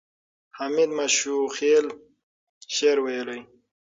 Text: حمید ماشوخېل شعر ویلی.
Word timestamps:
حمید 0.57 0.89
ماشوخېل 0.97 1.85
شعر 2.75 2.97
ویلی. 3.05 3.41